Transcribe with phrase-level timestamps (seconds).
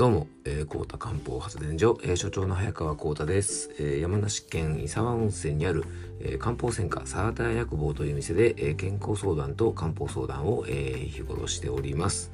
[0.00, 5.84] どうも、えー、高田漢方発電所、えー、所長の早川幸太です、えー、山梨県伊沢温泉にある、
[6.20, 12.32] えー、漢方専科サーター薬房という店で、えー、健康相談と漢方相談を、えー、日頃しております。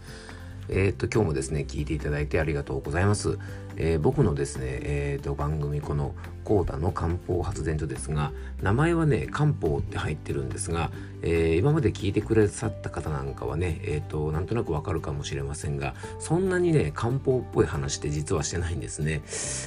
[0.68, 3.38] えー、っと今日もですね聞いていただいてありがとうございます。
[3.76, 6.14] えー、僕のですね、えー、と番組この
[6.44, 8.32] コーダの漢方発電所ですが
[8.62, 10.90] 名前はね漢方って入ってるんですが、
[11.22, 19.22] えー、今まで聞いてくださった方なんかはね、えーと、なんとなくわかるかもしれませんがそんなにね漢方っぽい話って実はしてないんですね。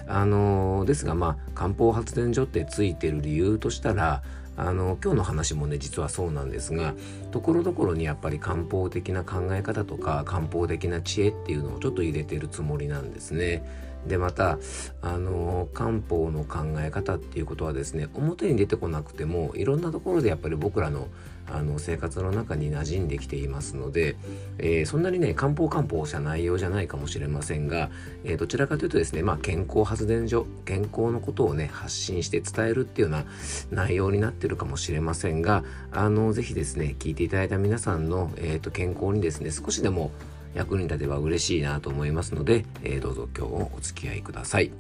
[0.08, 4.24] あの、ですがまあ漢方発電所ってついてる理由としたら
[4.60, 6.94] あの今日の話もね実はそうなんですが
[7.32, 13.64] ところどころにやっぱり漢方的な考え方とか漢方的な知恵っていうのをちょっと入れてるつもりなんですね。
[14.08, 14.60] でまた
[15.02, 21.08] あの漢方の考え方っていうことはですね表に出てこなくてもいろんなところでやっぱり僕らの
[21.52, 24.16] あの生活の中に馴染んできていますので、
[24.58, 27.90] えー、そんなにね漢方漢方した内容じゃないかもしれませんが、
[28.24, 33.26] えー、どちらかというとですね、まあ、健康発電所健康のことをね発信して伝えるっていうような
[33.72, 40.12] 内容になってるかもしれませんがあのぜひですね聞いていただいた皆さんの、えーと健康にですね少しでも
[40.54, 44.72] 役に立てば嬉しいなと思いますので、えー、どうぞ今日もお付き合いください。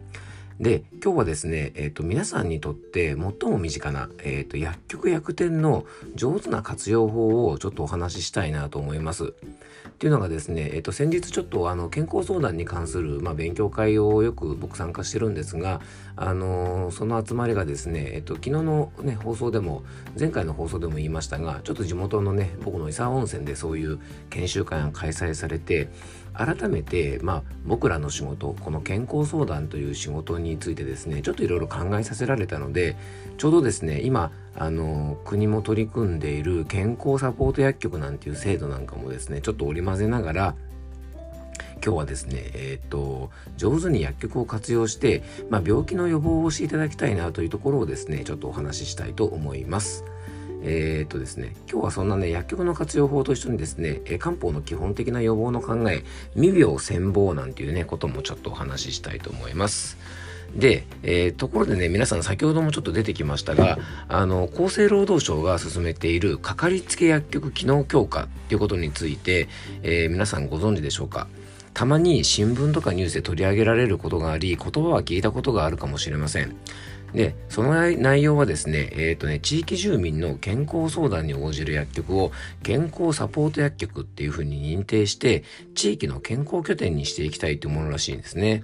[0.59, 9.33] で、今日はですね、えっ、ー、と、皆さんにとって最も身近な、えっ、ー、と、薬局薬店の上手な活用法をちょっとお話ししたいなと思います。
[9.89, 15.79] っていうのがですね、えっ、ー、と、先日ちょっとあの、健康相談に関する、まあ、勉強会をよく僕参加してるんですが、
[16.17, 19.83] あのその集まりがですね、えっ、と、昨日のね、放送でも、
[20.19, 23.97] 前回の放送でも言いましたが、ちょっと地元のね、僕の伊沢温泉でそういう
[24.29, 25.87] 研修会が開催されて、
[26.33, 32.95] 改めて、まあ、僕らの仕事この健康相談という仕事についてですねちょっといろいろ考えさせられたので
[33.37, 40.55] ちょうどですね今あの国も取り組んでいる健康サポート薬局なんていう制度なんかもですねちょっと織り交ぜながら
[41.83, 50.03] 今日はですね、えっ、と、上手に薬局を活用して、まあ、病気の予防をしていただきたいなというところをですね、ちょっとお話ししたいと思います。
[50.61, 56.03] えー、っとですね、今日はそんなね、薬局の活用法と一緒にですね、え漢方の基本的な予防の考え、
[56.35, 59.97] 未病戦防なんていうね、こともちょっとお話ししたいと思います。
[60.55, 63.77] で、えー、ところでね、皆さん先ほどもちょっと出てきましたが、
[64.07, 69.47] あの、厚生労働省が進めているかかりつけ薬局機能強化っていうことについて、
[69.83, 71.27] えー、皆さんご存知でしょうか？
[71.75, 76.55] たまに新聞とかニュースで取り上げられることがあり、言葉は聞いたことがあるかもしれません。
[77.13, 82.31] で、その内容はですね、えっ、ー、とね、地域住民の健康相談に応じる薬局を
[82.63, 85.43] 健康サポート薬局っていうふうに認定して、
[85.75, 88.63] 地域の健康拠点にしていきたいというものらしいんですね。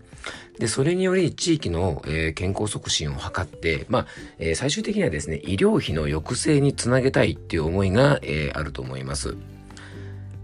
[0.59, 4.07] で、それにより地域の、えー、健康促進を図って、まあ、
[4.39, 9.35] えー、最終的にはですね、医療費の抑制につなげたいっていう思いが、えー、あると思います。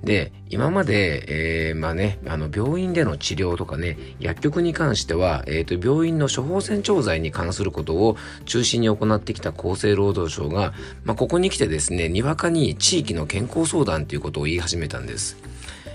[0.04, 10.74] で、今まで、えー、まあね、あの、病院での治療とかね、薬局に関しては、えっ、ー、と、病院の処方箋調剤に関することを中心に行ってきた厚生労働省が、
[11.04, 15.38] まあ、ここに来てですね、にわかに地域の健康相談ということを言い始めたんです。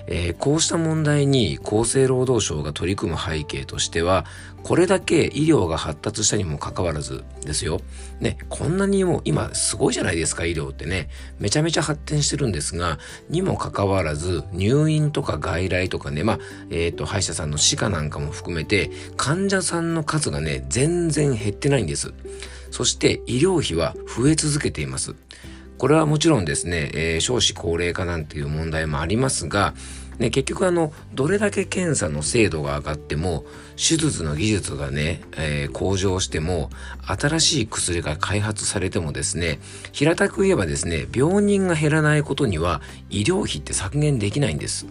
[0.06, 4.24] えー、こうした問題に厚生労働省が取り組む背景としては、
[4.62, 7.80] これだけ医療が発達したにもかかわらずですよ。
[8.20, 11.08] ね、こんなにも今すごいじゃないですか、医療ってね。
[11.38, 16.38] めちゃめちゃ発展してるんですが、にもかかわらず、入院とか外来とかね、まあ、
[16.70, 22.12] えっ、ー、と、歯医者さんの歯科なんかも含めて、患者さんの数がね、全然減ってないんです。
[22.70, 25.14] そして医療費は増え続けています。
[25.78, 29.74] これはもちろんですね、えー、少子高齢化なんていう問題もありますが、
[30.18, 33.44] ね、結局あの、どれだけ検査の精度が上がっても、
[33.76, 36.70] 手術の技術がね、えー、向上しても、
[37.06, 39.58] 新しい薬が開発されてもですね、
[39.92, 44.86] 平たく言えばですね、病人が減らないことには、医療費って削減できないんです。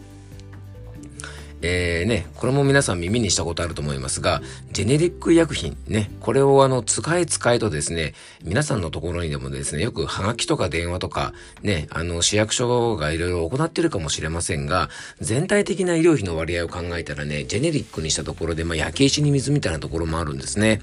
[1.67, 11.33] えー、ね、これも皆さん耳にしたことあると思いますが、ジェネリック医薬品ね、これをあの、使い使いとですね、皆さんのところにでもですね、よくハガキとか電話とか、
[11.63, 14.91] ね、あの、市役所がいろいろ行ってるかもしれませんが、
[15.22, 20.81] 全体的な医療費の割合を考えたらね、ジェネリックにしたところで、まあ、焼け石に水みたいなところもあるんですね。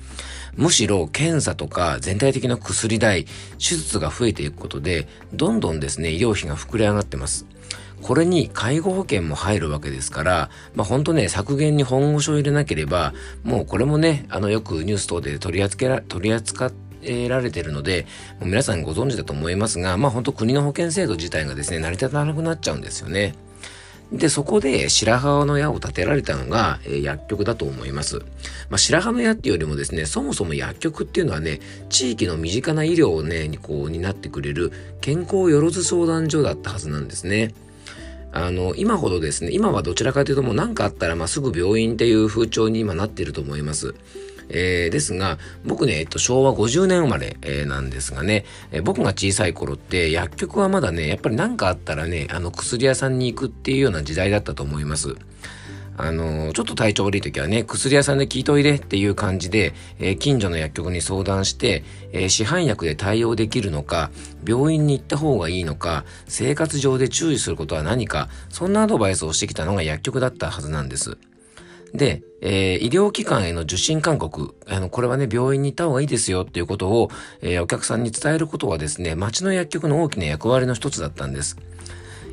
[0.56, 7.46] むしろ、検査とか全体的な薬代、手術が増えていくことで、どんどんですね、医療費が膨れ上がってます。
[8.02, 13.14] これに介護保険も入るわけですから、まあ本当ね、削減に本腰を入れなければ、
[13.44, 18.06] もうこれもね、あのよくニュース等で取り扱ら、取り扱ってられてるので、
[18.40, 23.34] もう皆さんご存知だと思いますが、まあ本当国の保険制度自体がですね、成り立たなくなっちゃうんですよね。
[24.12, 28.19] で、そこで白羽の矢を立てられたのが、えー、薬局だと思います。
[28.69, 34.70] まあ、白羽の矢っていうよりもですね、そもそも薬局っていうのはね、地域の身近な医療をね、にこう、担ってくれる
[35.00, 37.55] 健康よろず相談所だったはずなんですね。
[38.32, 43.94] あの、今ほどですね、今はどちらかというともう何かあったら、まあ、すぐ病院っていう風潮に今なっていると思います。
[44.49, 55.14] えー、ですが、僕ね、えっと、昭和50年生まれ、えー、なんですがね、えー、僕が小さい頃って薬局はまだね、やっぱり何かあったらね、あの、薬屋さんに行くっていうような時代だったと思います。
[55.96, 64.10] あの、ちょっと体調悪い時はね、薬屋さんで聞いといでっていう感じで、えー、近所の薬局に相談して、えー、市販薬で対応できるのか、
[64.46, 71.18] 病院に行った方がいいのか、生活上で注意することは何か、そんなアドバイスをしてきたのが薬局だったはずなんです。
[71.94, 77.10] で、えー、医療機関への受診勧告、あの、これはね、病院に行った方がいいですよっていうことを、
[77.42, 81.58] えー、お客さんに伝えることはですね、町の薬局の大きな役割の一つだったんです。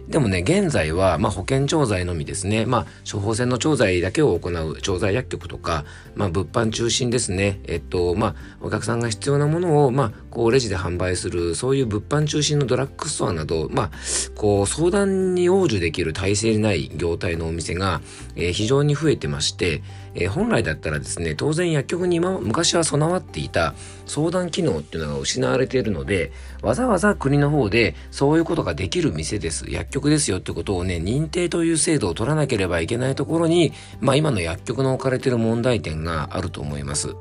[0.10, 2.66] でもね、現在は、まあ、保険調剤のみですね。
[2.66, 5.86] まあ、処方箋の調剤だけを行う調剤薬局とか、
[6.16, 7.60] まあ、物販中心ですね。
[7.68, 13.92] えっと、まあ、お客さんが必要なものを、まあ、こう、レジで販売する、そういう物販中心のドラッグストアなど、まあ、
[14.34, 18.02] こう、相談に応じできる体制にない業態のお店が、
[18.36, 19.84] えー、非常に増えてまして、
[20.16, 23.74] えー、本来だったらですね、当然薬局に今、昔は備わっていた
[24.06, 37.16] 相談機能っていうのが失われているので、わざわざ国の方でそういうことができる店です、薬局ですよってことをね、認定という制度を取らなければいけないところに、まあ今の薬局の置かれている問題点があると思います。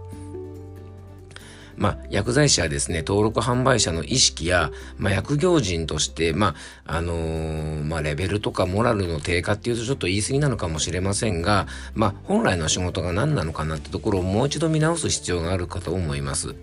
[1.78, 6.54] まあ、薬剤師はですね、登録販売者の意識や、まあ、薬業人として、ま
[6.84, 16.54] あ、あのー、まあ、レベルとかモラルの低下っていうとちょっと言い過ぎなのかもしれませんが、まあ、本来の仕事が何なのかなってところをもう一度見直す必要があるかと思います。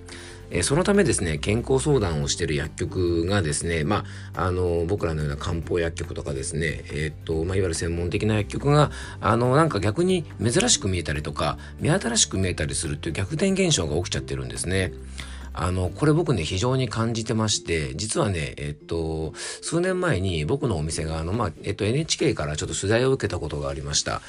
[0.51, 14.93] え、そのためですね、健康相談をしている薬局がですね、まあ、あの、僕らのような漢方薬局とかですね、えー、っと、まあ、いわゆる専門的な薬局が、あの、なんか逆に珍しく見えたりとか、目新しく見えたりするっていう逆転現象が起きちゃってるんですね。
[15.57, 24.21] あの、これ僕ね、非常に感じてまして、実はね、えっと、数年前に僕のお店が、あの、まあ、えっと、NHK からちょっと取材を受けたことがありました。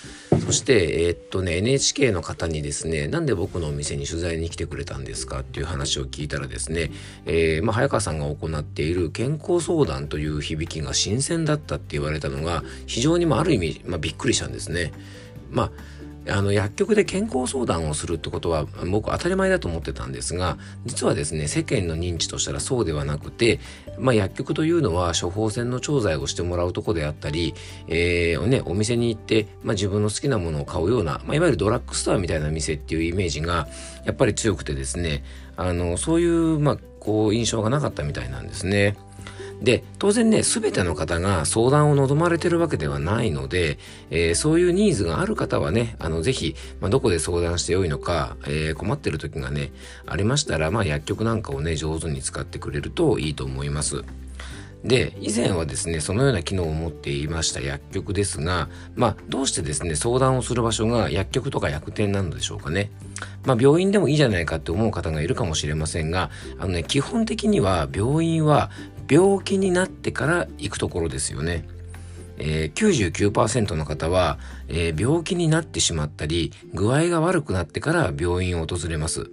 [0.44, 6.92] そして、えっとね、NHK の方にですね、なんで僕のお店に取材に来てくれたんですかっていう話を聞いたらですね、
[7.26, 14.92] えー、まあ、早川さんが行っている健康相談という響きが新鮮だったって言われたのが、非常に、まあ、ある意味、まあ、びっくりしたんですね。
[15.50, 15.96] まあ
[16.28, 23.60] あの薬局で健康相談をするってことは僕当たり前だと思ってたんですが実はですね世間の認知としたらそうではなくて、
[23.98, 27.54] まあ、薬局というのは処方箋の調剤をしてもらうとこであったり、
[27.88, 33.68] えーね、お店に行って、まあ、自分の好きなものを買うような、まあ、いわゆるドラッグストアみたいな店っていうイメージが
[34.04, 35.24] やっぱり強くてですね
[35.56, 38.96] あのそういう、まあ、こう印象がなかったみたいなんですね。
[39.62, 43.78] で、当然ね、すべての方が相談を望まれてるわけではないので、
[44.10, 49.72] えー、そういうニーズがある方はね、あの、ぜひ、まあ、どこで相談してよいのか、えー、困ってる時がね、
[50.06, 54.04] ありましたら、まあ、薬局なんかをね、上手に使ってくれるといいと思います。
[54.84, 62.90] で、以前はですね、そのような機能を持っていました薬局ですが、まあ、どうしてですね、相談をする場所が薬局とか薬店なのでしょうかね。
[63.44, 68.70] まあ、病院でもいいじゃないかって思う方がいるかもしれませんが、あのね、基本的には病院は
[69.08, 71.66] 病気になってから行くところですよね。
[72.38, 74.38] えー、99%の方は、
[74.68, 79.30] えー、病気になってしまったり具合が悪くなってから病院を訪れます。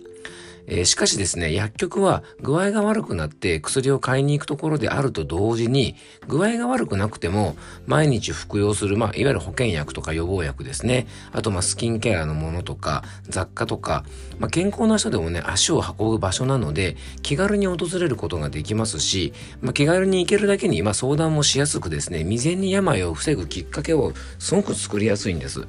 [0.68, 5.96] えー、しかしですね、薬局は具合が悪くなって薬を買いに行くところであると同時に、
[6.28, 7.56] 具合が悪くなくても
[7.86, 11.08] 毎日服用する、まあ、いわゆる保険薬とか予防薬ですね。
[11.32, 14.06] あと、まあ、スキンケアのものとか、雑貨とか、
[14.40, 25.68] まあ、健康な人でもね、足を運ぶ場所なので、気軽に訪れることができますし、まあ、気軽に行けるだけに、まあ、相談もしやすくですね、未然に病を防ぐきっかけをすごく作りやすいんです。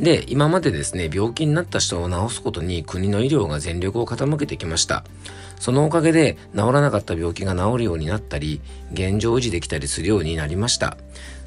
[0.00, 5.04] で、今までですね、病気になった人を治すことに国の医療が全力を傾けてきました。
[5.60, 8.60] そのおかげで治らなかった病気が治るようになったり、
[8.92, 10.96] 現状維持できたりするようになりました。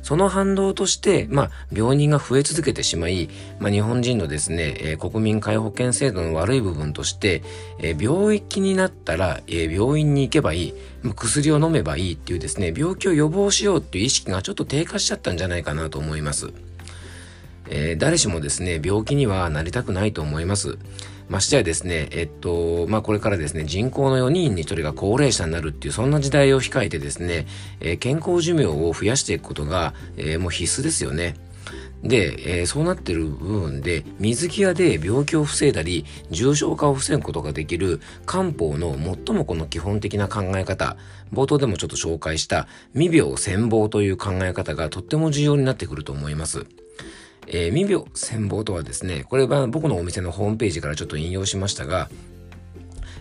[0.05, 3.27] その反動として、まあ、病人が増え続けてしまい、
[3.59, 7.41] まあ、日本人のですね、えー、国民皆保険制度の悪い部分として、
[7.79, 10.73] えー、病気になったら、えー、病院に行けばいい、
[11.15, 16.53] 薬を飲めばいいっていうですね、病気を予防しようっていう意識がちょっと低下しちゃったんじゃないかなと思います。
[17.69, 20.77] えー、誰しもですね、病気にはなりたくないと思います。
[21.27, 27.47] ましてやですね、えっと、まあ、これからですね、人口の4人に1人が高齢者になるっていう、そんな時代を控えてですね、
[27.79, 31.35] えー、健康寿命を増やしていくことが、えー、もう必須ですよね。
[32.03, 38.95] で、えー、そうなってる部分で、水際で病気を防いだり、重症化を防ぐことができる漢方の
[39.25, 40.97] 最もこの基本的な考え方、
[41.33, 46.67] 冒頭でもちょっと紹介した未病戦望という考え方がとっても重要になってくると思います。
[47.47, 52.09] えー、未病戦望とはですね、これは僕のお店のホームページからちょっと引用しましたが、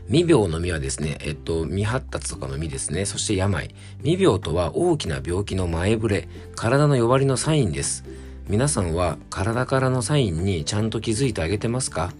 [0.09, 3.07] 未病の実はですね、えっと、未発達とかの実ですね。
[3.07, 3.75] そして病。
[4.03, 8.05] 未病とは大きな病気の前触れ、体の弱りのサインです。
[8.49, 12.13] 皆さんは体からのサインにちゃんと気づいてあげてますか？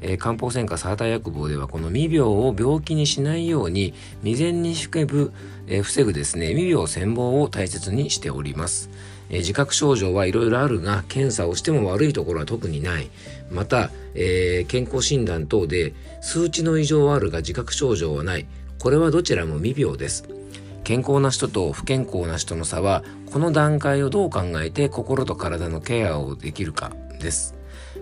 [0.00, 5.32] えー、漢方専科サーター薬房ではこの未病を病気にしないように未然に防ぐ、
[5.66, 8.90] えー、防ぐですね未病専防を大切にしております、
[9.30, 13.10] えー、自覚症状はいろいろあるが検査をしても悪いところは特にない。
[13.50, 18.46] また、え健康診断等で数値の異常はあるが自覚症状はない。
[18.78, 20.28] これはどちらも未病です。
[20.84, 27.54] 健康な人と不健康な人の差はこの段階をどう考えて心と体のケアをできるかです。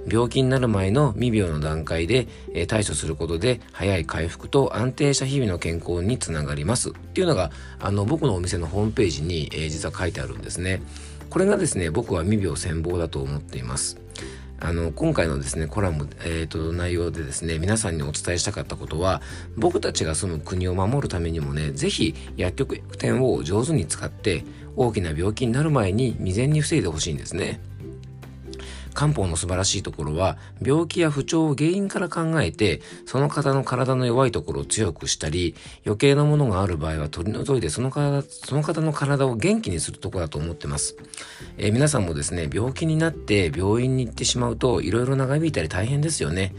[0.08, 6.90] 病気になる前の未病の段階で、えー、対処することで早い回復と安定した日々の健康につながります。
[6.90, 10.80] っていうのがあの僕のお店のホームページに、えー、実は書いてあるんですね。
[11.30, 13.98] これがですね僕は未病専望だと思っています
[14.58, 19.20] あの今回のですねコラム、えーと、内容でですね皆さんにお伝えしたかったことは
[19.56, 27.60] 僕たちが住む国を守るためにもね是非薬局店を上手に使って大きな病気になる前に未然に防いでほしいんですね。
[28.96, 40.96] 漢方の素晴らしいところは、病気や不調を原因から考えて、その方の体の弱いところを強くしたり、余計なものがある場合は取り除いて、その体、その方の体を元気にするところだと思ってます。
[41.58, 46.54] えー、皆さんもですね、病気になって病院に行ってしまうと、いろいろ長引いたり大変ですよね。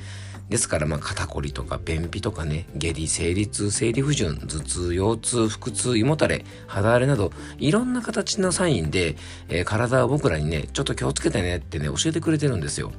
[0.49, 9.17] ですから、まあ、肩こりとか便秘とかね、下痢、生理痛、生理不順、頭痛、腰痛、腹痛、胃もたれ、肌荒れなど、いろんな形のサインで、
[9.49, 12.91] えー、体は僕らにね、ちょっと気をつけてねってね、教えてくれてるんですよ。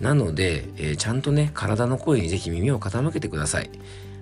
[0.00, 3.70] なので、えー、ちゃんとね、体の声にぜひ耳を傾けてください。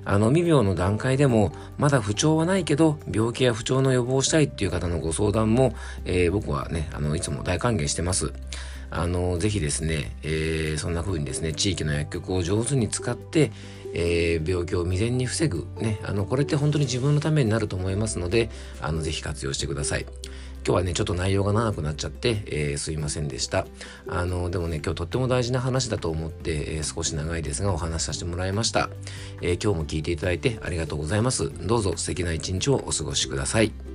[0.04, 5.74] あの未病の段階でもまだ不調はないけど病気や不調の予防をしたいっていう方のご相談も、
[6.04, 8.32] えー、僕はねあのいつも大歓迎してます
[8.90, 13.52] あの、ぜひですね、えー、そんな風にですね、地域の薬局を上手に使って、
[13.92, 15.66] えー、病気を未然に防ぐ。
[15.78, 20.06] ね、あの、これって本当に自分のためになると思いますので、あの、ぜひ活用してください。
[20.66, 23.66] 今日はね、ちょっと内容が長くなっちゃって、えー、すいませんでした。
[24.08, 28.90] あの、でもね、今日とっても大事な話だと思って、えー、少し長いですがお話しさせてもらいました、
[29.40, 31.50] えー、今日も聞いていただいてありがとうございます。
[31.66, 33.89] どうぞ素敵な一日をお過ごしください。